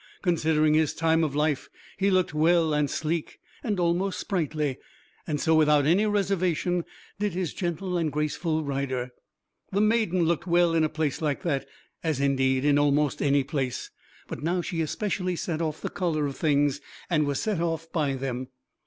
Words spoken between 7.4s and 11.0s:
gentle and graceful rider. The maiden looked well in a